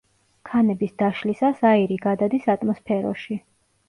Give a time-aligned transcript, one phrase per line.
[0.51, 3.39] ქანების დაშლისას აირი გადადის ატმოსფეროში.